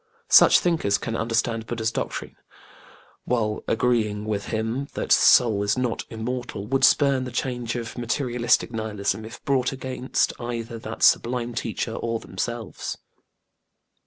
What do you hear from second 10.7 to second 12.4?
that sublime teacher or